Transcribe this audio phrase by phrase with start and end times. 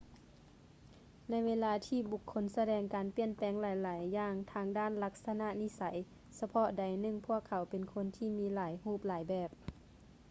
[1.29, 5.81] ໃນເວລາທີ່ບຸກຄົນສະແດງການປ່ຽນແປງຫຼາຍໆຢ່າງທາງດ້ານລັກສະນະນິໄສ
[6.39, 9.49] ສະເພາະໃດໜຶ່ງ ພວກເຂົາເປັນຄົນທີ່ມີຫຼາຍຮູບຫຼາຍແບບ